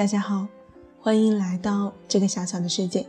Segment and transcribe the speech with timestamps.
[0.00, 0.46] 大家好，
[0.98, 3.04] 欢迎来到这个小小的世界。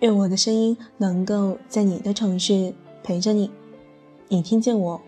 [0.00, 2.72] 愿我的声音能够在你的城市
[3.02, 3.50] 陪着你。
[4.28, 4.98] 你听见我，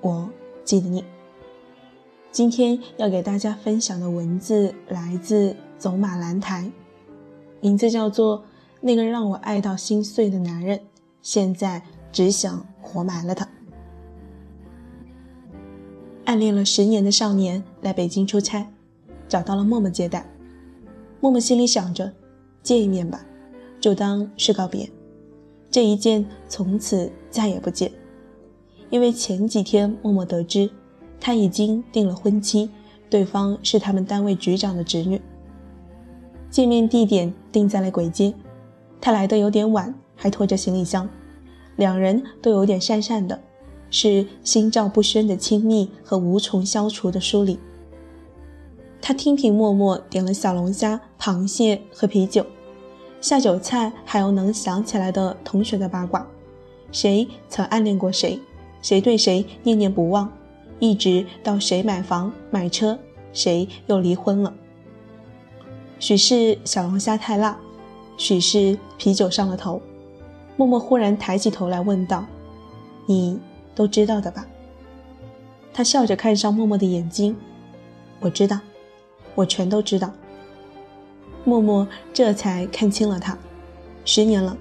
[0.00, 0.30] 我
[0.62, 1.02] 记得你。
[2.30, 6.70] 今天要给大家分享的文字来自走马兰台，
[7.60, 8.38] 名字叫做
[8.80, 10.78] 《那个让我爱到心碎的男人》，
[11.22, 13.48] 现在只想活埋了他。
[16.24, 18.64] 暗恋了十年的少年来北京出差。
[19.28, 20.24] 找到了默默接待，
[21.22, 22.12] 默默心里想着，
[22.64, 23.24] 见一面吧，
[23.80, 24.90] 就当是告别。
[25.70, 27.92] 这一见，从此再也不见。
[28.90, 30.68] 因为前几天默默得知，
[31.20, 32.68] 他已经定了婚期，
[33.08, 35.22] 对方是他们单位局长的侄女。
[36.50, 38.34] 见面地点定在了簋街，
[39.00, 41.08] 他来的有点晚，还拖着行李箱，
[41.76, 43.40] 两人都有点讪讪的，
[43.90, 47.56] 是心照不宣的亲密和无从消除的疏离。
[49.02, 52.46] 他听凭默默点了小龙虾、螃蟹和啤酒，
[53.20, 56.24] 下酒菜还有能想起来的同学的八卦，
[56.92, 58.38] 谁曾暗恋过谁，
[58.80, 60.30] 谁对谁念念不忘，
[60.78, 62.96] 一直到谁买房买车，
[63.32, 64.54] 谁又离婚了。
[65.98, 67.58] 许是小龙虾太辣，
[68.16, 69.82] 许是啤酒上了头，
[70.56, 72.24] 默默忽然抬起头来问道
[73.06, 73.40] ：“你
[73.74, 74.46] 都知道的吧？”
[75.74, 77.36] 他笑着看上默默的眼睛，
[78.20, 78.60] 我知道。
[79.34, 80.10] 我全都知道。
[81.44, 83.36] 默默这才看清了他，
[84.04, 84.56] 十年了，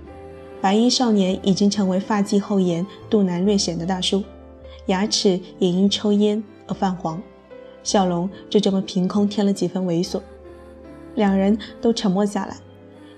[0.60, 4.24] 白衣少年已经成为发际后沿、肚腩略显的大叔，
[4.88, 7.22] 牙齿也因抽烟而泛黄，
[7.84, 10.20] 笑容就这么凭空添了几分猥琐。
[11.16, 12.58] 两人都沉默下来，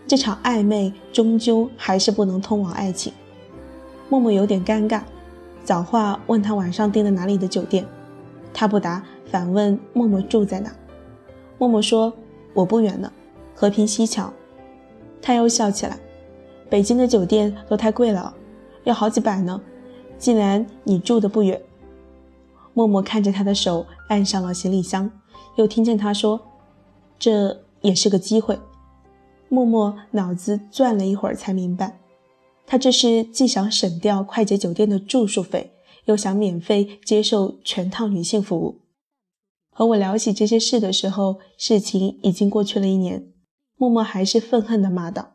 [0.06, 3.14] 这场暧昧终究还是不能通往爱情。
[4.10, 5.02] 默默有点尴尬，
[5.64, 7.86] 早话问他晚上订的哪里的酒店，
[8.54, 10.70] 他不答，反问默默住在哪。
[11.64, 12.12] 默默说
[12.54, 13.10] ：“我不远了，
[13.56, 14.30] 和平西桥。”
[15.24, 15.98] 他又笑起来
[16.70, 18.36] ：“北京的酒店都太贵了，
[18.84, 19.62] 要好几百呢。
[20.18, 21.62] 既然你住的不远。”
[22.76, 25.10] 默默看着他的手按上了行李箱，
[25.56, 26.38] 又听见他说
[27.18, 28.60] ：“这也是个机会。”
[29.48, 31.98] 默默脑子转了一会儿，才明白，
[32.68, 35.72] 他这是既想省掉快捷酒店的住宿费，
[36.08, 38.80] 又想免费接受全套女性服务。
[39.74, 43.28] 和我聊起这些事的时候，事情已经过去了一年。
[43.76, 45.34] 默默还是愤恨地骂道：“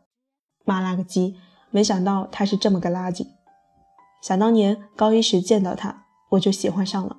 [0.65, 1.35] 妈了个鸡！
[1.69, 3.27] 没想到他是这么个垃圾。
[4.23, 7.17] 想当年高一时见到他，我就喜欢上了，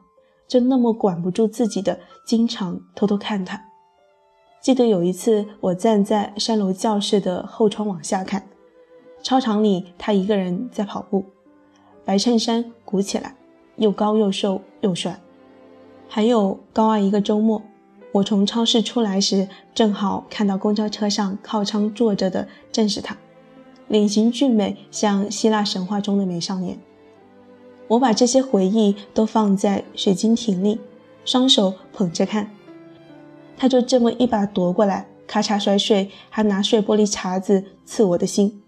[0.49, 3.63] 就那么管不住自己的，经常偷偷看他。
[4.63, 8.49] 记得有一次，我站在三楼教室的后窗往下看，
[9.23, 11.25] 操场里他一个人在跑步，
[12.05, 13.37] 白衬衫鼓起来，
[13.77, 15.21] 又高又瘦又帅。”
[16.13, 17.63] 还有高二一个周末，
[18.11, 23.17] 我从超市出来时，正好看到公交车上靠窗坐着的正是他，
[23.87, 26.77] 脸型俊美，像希腊神话中的美少年。
[27.87, 30.81] 我把这些回忆都放在水晶瓶里，
[31.25, 32.51] 双手捧着看，
[33.57, 38.61] 他就这么一把夺过来，咔嚓摔碎，还拿碎玻璃碴子刺我的心。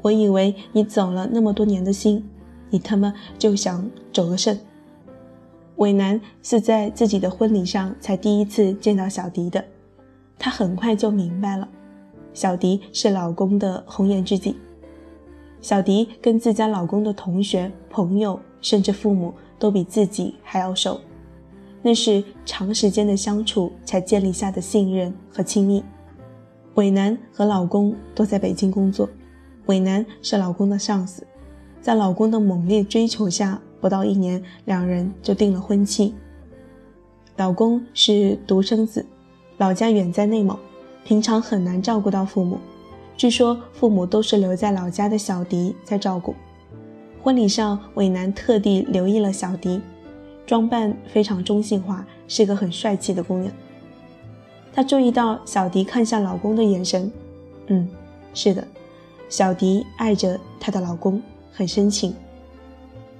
[0.00, 2.26] 我以为你走了那么多年的心，
[2.70, 4.58] 你他妈就想走个肾。
[5.76, 9.64] 伟南是在自己的婚礼上才第一次见到小迪的，
[10.38, 11.68] 他很快就明白了，
[12.34, 14.56] 小迪是老公的红颜知己。
[15.60, 21.00] 小迪跟自家老公的同学、朋友，甚至父母都比自己还要熟，
[21.80, 25.82] 那是长时间的相处才建立下的信任和亲密。
[26.74, 29.08] 伟南和老公都在北京工作，
[29.66, 31.26] 伟南是老公的上司，
[31.80, 33.60] 在老公的猛烈追求下。
[33.82, 36.14] 不到一年，两人就定了婚期。
[37.36, 39.04] 老公是独生子，
[39.58, 40.56] 老家远在内蒙，
[41.04, 42.58] 平常很难照顾到父母。
[43.16, 46.34] 据说父母都是留在老家的小迪在照顾。
[47.20, 49.80] 婚礼上，伟男特地留意了小迪，
[50.46, 53.52] 装扮非常中性化，是个很帅气的姑娘。
[54.72, 57.10] 他注意到小迪看向老公的眼神，
[57.66, 57.88] 嗯，
[58.32, 58.64] 是的，
[59.28, 61.20] 小迪爱着她的老公，
[61.52, 62.14] 很深情。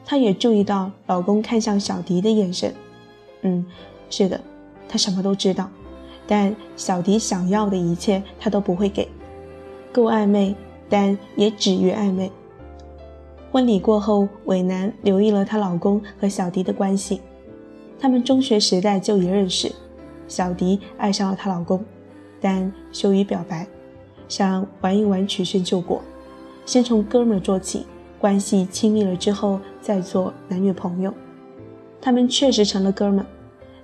[0.05, 2.75] 她也注意到老公看向小迪的眼神，
[3.43, 3.65] 嗯，
[4.11, 4.41] 是的，
[4.89, 5.71] 她什么都知道，
[6.27, 9.09] 但小迪想要的一切她都不会给，
[9.93, 10.55] 够暧昧，
[10.89, 12.31] 但也止于暧昧。
[13.51, 17.21] 婚礼过后，伟南留意了她老公和小迪的关系，
[17.99, 19.71] 他们中学时代就已认识，
[20.27, 21.85] 小迪爱上了她老公，
[22.41, 23.67] 但羞于表白，
[24.29, 26.03] 想玩一玩曲线救国，
[26.67, 27.87] 先从哥们做起。
[28.19, 31.12] 关系亲密了之后再做男女朋友，
[32.00, 33.26] 他们确实成了哥们儿。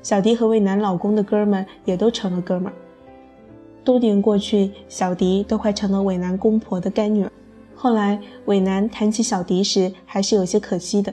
[0.02, 2.72] 小迪和魏楠老公的哥们也都成了哥们儿。
[3.84, 7.32] 多年过去，小迪都快成了伟男公婆的干女儿。
[7.74, 11.12] 后来，伟男谈起小迪时，还是有些可惜的。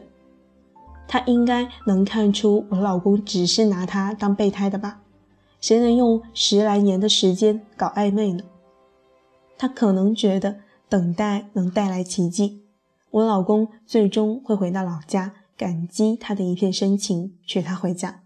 [1.08, 5.02] 他应该能看出我老公只是拿她当备胎的吧？
[5.62, 8.44] 谁能用十来年的时间搞暧昧呢？
[9.58, 10.58] 他可能觉得
[10.90, 12.62] 等待能带来奇迹，
[13.16, 18.24] 我老公最终会回到老家，感激他的一片深情，娶她回家。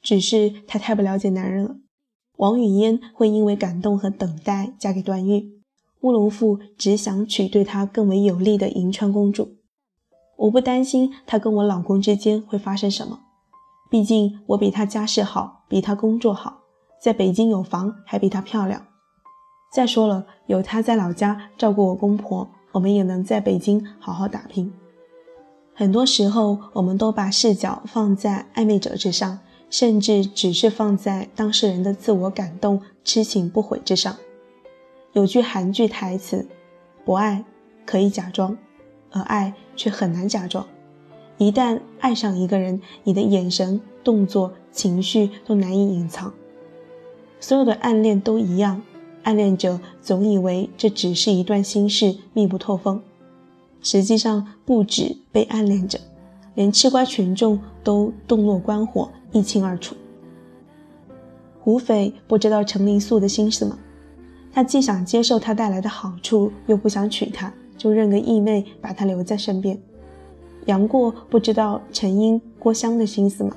[0.00, 1.76] 只是他太不了解男人了。
[2.38, 5.60] 王语嫣会因为感动和等待嫁给段誉，
[6.00, 9.56] 慕容复只想娶对他更为有利的银川公主。
[10.38, 13.20] 我不担心他跟我老公之间会发生什么，
[13.90, 16.60] 毕竟我比他家世好，比他工作好，
[17.02, 18.86] 在北京有房，还比他漂亮。
[19.74, 24.70] 再说了，有他在老家照顾我公婆，我们也能在北京好好打拼。
[25.74, 29.38] 很多时候，我们都把视角放在暧昧者之上。
[29.68, 34.16] 甚至只是放在当事人的自我感动、痴情不悔之上。
[35.12, 36.46] 有句韩剧台词
[37.04, 37.44] ：“不爱
[37.84, 38.56] 可以假装，
[39.10, 40.64] 而爱却很难假装。
[41.36, 46.32] 一旦爱上一个人，你的眼神、动作、情绪都难以隐藏。
[47.40, 48.80] 所有的暗恋都一样，
[49.26, 53.02] 暗恋者总以为这只是一段心事，密不透风。
[53.82, 55.98] 实际上，不止被暗恋者，
[56.54, 59.96] 连吃瓜群众都洞若观火。”一清二楚。
[61.58, 63.76] 胡斐不知道程灵素的心思吗？
[64.52, 69.76] 他既想接受她带来的好处，又不想娶她，就认个义妹把她留在身边。
[70.66, 73.56] 杨过不知道陈英、郭襄的心思吗？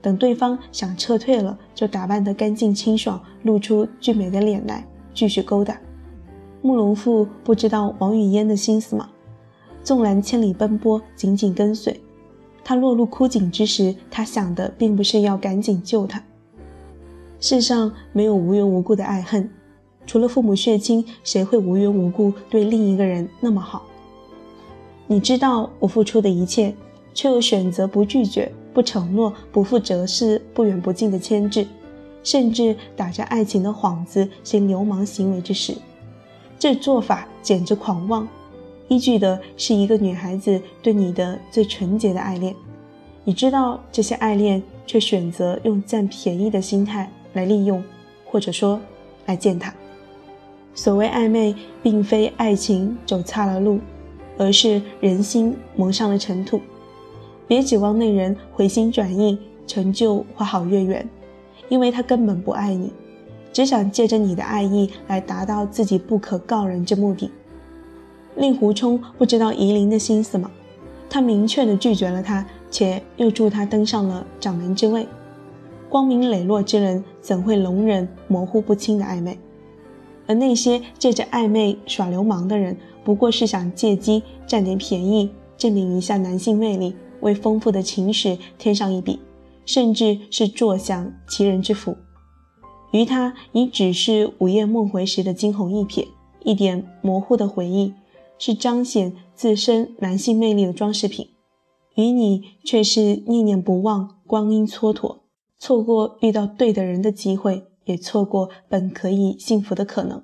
[0.00, 5.78] 等对方想撤退了，就打扮得干净清爽，露出俊美的脸来，继续勾搭。
[6.62, 9.08] 慕容复不知道王语嫣的心思吗？
[9.82, 12.00] 纵然千里奔波，紧紧跟随。
[12.62, 16.22] 他落入枯井之时，他想的并不是要赶紧救他。
[17.40, 19.48] 世上没有无缘无故的爱恨，
[20.06, 23.86] 除了父母血亲，谁会无缘无故对另一个人那么好？
[25.06, 26.74] 你知道我付出的一切，
[27.14, 31.66] 却又选择不拒绝、不承诺、不负责是不远不近的牵制，
[32.22, 35.74] 甚至打着爱情的幌子行流氓行为之时，
[36.60, 38.28] 这做法简直狂妄。
[38.86, 42.54] 依据的是一个女孩子对你的最纯洁的爱恋，
[43.24, 47.82] 你知道这些爱恋，却选择用占便宜的心态来利用，
[48.24, 48.78] 或者说
[49.26, 49.74] 来践踏。
[50.72, 51.52] 所谓暧昧，
[51.82, 53.80] 并非爱情走差了路，
[54.38, 56.60] 而是人心蒙上了尘土。
[57.48, 61.08] 别指望那人回心转意，成就花好月圆，
[61.70, 62.92] 因为他根本不爱你，
[63.52, 67.30] 只想借着你的爱意来达到自己不可告人之目的。
[68.36, 70.50] 令狐冲不知道夷陵的心思吗？
[71.08, 75.08] 他明确地拒绝了他，且又助他登上了掌门之位。
[75.88, 79.38] 光明磊落之人怎会容忍模糊不清的暧昧？
[80.26, 89.18] 而那些借着暧昧耍流氓的人，不过是想借机占点便宜，证明一下男性魅力，为丰富的情史添上一笔，
[89.64, 91.96] 甚至是坐享其人之福。
[92.92, 96.08] 于他已只是午夜梦回时的惊鸿一瞥，
[96.42, 97.92] 一点模糊的回忆。
[98.40, 101.30] 是彰显自身男性魅力的装饰品，
[101.96, 105.22] 与你却是念念不忘，光阴蹉跎，
[105.58, 110.22] 错过遇到对的人的机会，也错过本可以幸福的可能。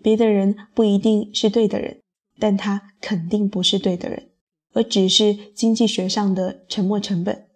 [0.00, 2.00] 别的人不一定是对的人，
[2.38, 4.30] 但他肯定不是对的人，
[4.74, 7.48] 而只是经济学上的沉没成本。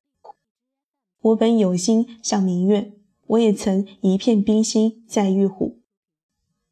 [1.20, 2.92] 我本有心向明月，
[3.26, 5.80] 我也曾一片冰心在玉壶。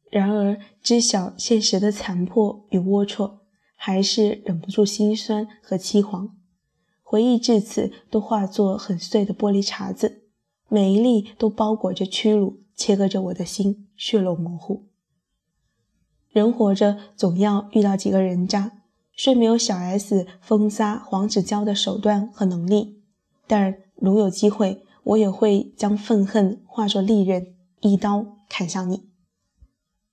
[0.09, 3.39] 然而，知晓现实的残破与龌龊，
[3.75, 6.29] 还是忍不住心酸和凄惶。
[7.03, 10.23] 回忆至此，都化作很碎的玻璃碴子，
[10.69, 14.87] 每一粒都包裹着屈辱，切割着我的心，血肉模糊。
[16.29, 18.83] 人活着，总要遇到几个人渣，
[19.17, 23.01] 虽没有小 S 封杀黄子佼的手段和能力，
[23.47, 29.09] 但如有机会，我也会将愤恨化作利刃，一刀砍向你。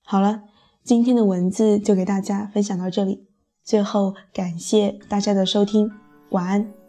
[0.03, 0.45] 好了，
[0.83, 3.27] 今天的文字就给大家分享到这里。
[3.63, 5.93] 最后，感谢大家的收听，
[6.31, 6.84] 晚安。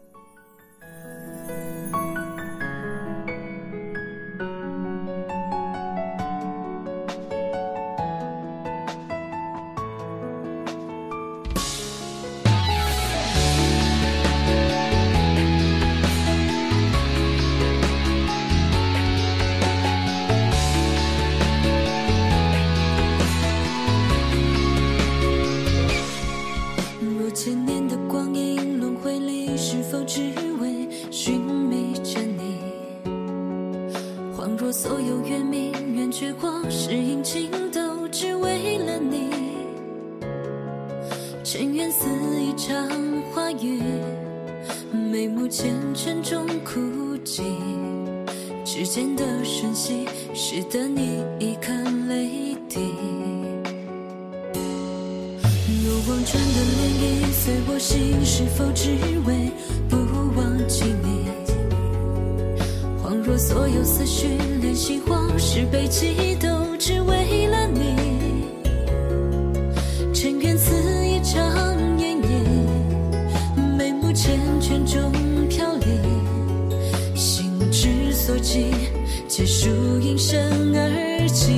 [29.56, 30.20] 是否只
[30.60, 32.58] 为寻觅着你，
[34.36, 39.30] 恍若所有月明圆缺，或是阴晴，都只为了你。
[41.42, 42.06] 尘缘似
[42.38, 42.86] 一场
[43.32, 43.80] 花雨，
[44.92, 46.80] 眉目前尘中枯
[47.24, 47.42] 寂，
[48.62, 51.72] 指尖的瞬息，使得你一颗
[52.08, 52.45] 泪。
[55.68, 58.90] 如望穿的涟漪随我心，是否只
[59.26, 59.50] 为
[59.88, 59.96] 不
[60.36, 61.26] 忘记你？
[63.02, 64.28] 恍若所有思绪
[64.60, 67.96] 连心慌，是悲泣都只为了你。
[70.14, 70.72] 尘缘似
[71.04, 72.28] 一场烟叶，
[73.76, 75.10] 眉目缱绻中
[75.48, 78.66] 飘零，心之所寄，
[79.26, 79.68] 皆属
[80.00, 80.40] 应声
[80.74, 81.54] 而起。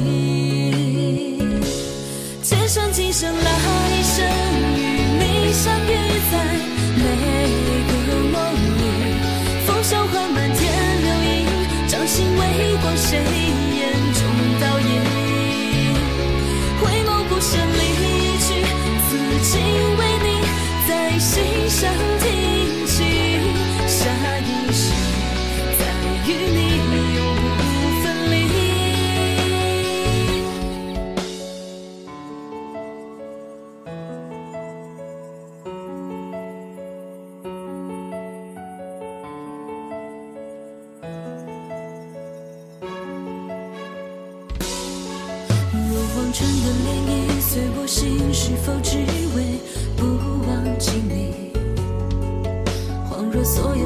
[2.42, 3.57] 千山今生来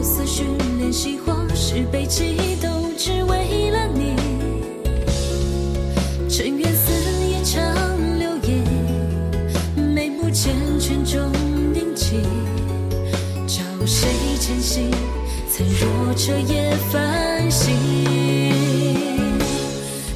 [0.02, 0.44] 思绪
[0.78, 2.68] 连心慌，是悲戚都
[2.98, 4.16] 只为了你。
[6.28, 6.92] 尘缘似
[7.24, 7.62] 一场
[8.18, 8.64] 流言，
[9.94, 10.48] 眉目缱
[10.80, 11.32] 绻中
[11.72, 12.20] 凝起。
[13.46, 14.08] 找谁
[14.40, 14.90] 前行？
[15.50, 17.72] 曾若彻夜繁星。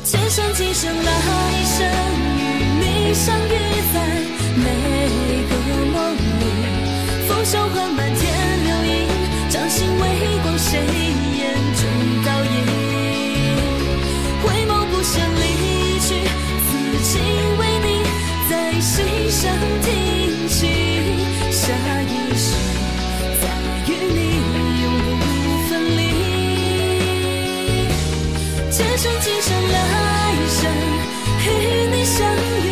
[0.03, 1.13] 前生今生来
[1.65, 1.87] 生，
[2.39, 2.41] 与
[2.81, 3.51] 你相遇
[3.93, 3.95] 在
[4.57, 4.65] 每
[5.49, 5.53] 个
[5.93, 6.43] 梦里。
[7.29, 8.06] 风萧缓满天流萤，掌心微光，
[10.69, 11.41] 谁眼
[11.77, 11.81] 中
[12.25, 12.49] 倒影？
[14.43, 15.43] 回眸不舍离
[16.01, 16.09] 去，
[16.67, 16.69] 此
[17.05, 17.13] 情
[17.57, 17.89] 为你
[18.51, 18.95] 在心
[19.31, 19.43] 上
[19.83, 19.87] 停
[20.49, 20.59] 栖。
[21.53, 21.63] 下
[22.03, 22.45] 一世
[23.41, 23.45] 再
[23.87, 24.19] 与你
[24.83, 24.85] 永
[25.21, 25.23] 不
[25.69, 26.01] 分离。
[28.69, 29.75] 前生今生来
[30.49, 30.59] 生，
[31.47, 31.49] 与
[31.93, 32.17] 你相
[32.65, 32.67] 遇